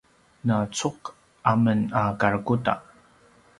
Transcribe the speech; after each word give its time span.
na 0.47 0.55
cug 0.77 0.97
a 1.49 1.53
men 1.63 1.79
a 1.99 2.01
karakuda 2.19 2.73